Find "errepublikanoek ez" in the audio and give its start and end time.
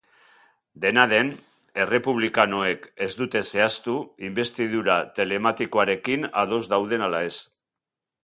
1.83-3.09